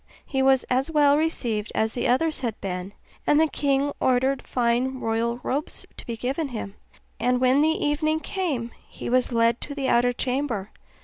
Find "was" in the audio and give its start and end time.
0.41-0.63, 9.11-9.31